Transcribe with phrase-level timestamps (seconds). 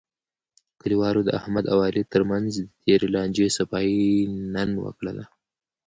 [0.81, 4.07] کلیوالو د احمد او علي ترمنځ د تېرې لانجې صفایی
[4.53, 5.25] نن وکړله.